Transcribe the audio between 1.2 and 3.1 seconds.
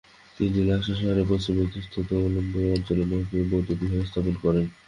পশ্চিমে স্তোদ-লুং অঞ্চলে